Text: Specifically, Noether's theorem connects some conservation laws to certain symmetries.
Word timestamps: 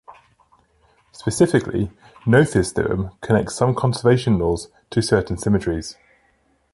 Specifically, 1.11 1.91
Noether's 2.25 2.71
theorem 2.71 3.11
connects 3.21 3.53
some 3.53 3.75
conservation 3.75 4.39
laws 4.39 4.67
to 4.89 4.99
certain 4.99 5.37
symmetries. 5.37 5.95